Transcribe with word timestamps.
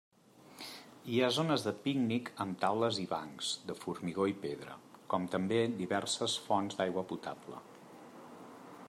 Hi 1.15 1.19
ha 1.19 1.27
zones 1.35 1.65
de 1.65 1.73
pícnic 1.83 2.31
amb 2.45 2.57
taules 2.63 3.01
i 3.03 3.05
bancs 3.13 3.51
de 3.69 3.77
formigó 3.83 4.27
i 4.33 4.35
pedra, 4.47 4.79
com 5.13 5.29
també 5.37 5.63
diverses 5.83 6.39
fonts 6.49 6.81
d'aigua 6.81 7.05
potable. 7.13 7.63